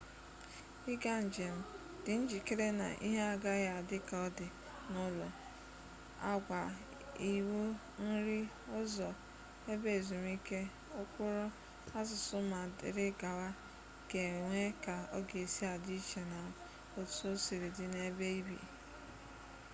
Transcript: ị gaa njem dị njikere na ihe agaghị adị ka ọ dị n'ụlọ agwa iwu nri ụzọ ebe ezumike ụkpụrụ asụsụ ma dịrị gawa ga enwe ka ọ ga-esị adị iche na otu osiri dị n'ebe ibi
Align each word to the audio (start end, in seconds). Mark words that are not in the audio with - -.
ị 0.91 0.93
gaa 1.03 1.21
njem 1.27 1.57
dị 2.03 2.13
njikere 2.21 2.67
na 2.79 2.87
ihe 3.07 3.21
agaghị 3.33 3.67
adị 3.79 3.97
ka 4.07 4.15
ọ 4.25 4.27
dị 4.37 4.47
n'ụlọ 4.91 5.27
agwa 6.31 6.61
iwu 7.31 7.61
nri 8.07 8.39
ụzọ 8.79 9.09
ebe 9.71 9.89
ezumike 9.99 10.59
ụkpụrụ 11.01 11.45
asụsụ 11.99 12.37
ma 12.51 12.59
dịrị 12.77 13.05
gawa 13.21 13.47
ga 14.09 14.21
enwe 14.33 14.61
ka 14.83 14.95
ọ 15.17 15.19
ga-esị 15.29 15.63
adị 15.73 15.93
iche 15.99 16.21
na 16.31 16.39
otu 16.99 17.23
osiri 17.33 17.69
dị 17.77 17.85
n'ebe 17.93 18.25
ibi 18.39 18.57